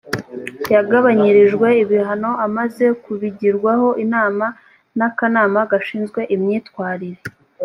yagabanyirijwe 0.73 1.67
ibihano 1.83 2.31
amaze 2.45 2.85
kubigirwaho 3.03 3.87
inama 4.05 4.45
n 4.97 4.99
‘akanama 5.07 5.59
gashinzwe 5.71 6.19
imyitwarire. 6.35 7.21